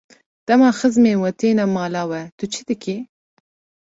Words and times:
Dema 0.47 0.69
xizmên 0.79 1.17
we 1.23 1.29
têne 1.39 1.65
mala 1.75 2.01
we, 2.11 2.21
tu 2.37 2.43
çi 2.53 2.61
dikî? 2.69 2.95